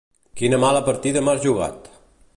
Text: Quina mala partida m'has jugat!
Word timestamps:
Quina 0.39 0.59
mala 0.63 0.81
partida 0.89 1.23
m'has 1.27 1.45
jugat! 1.47 1.91